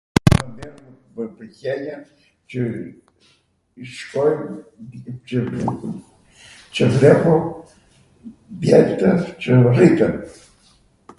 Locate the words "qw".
2.53-2.61, 6.79-6.85, 9.47-9.63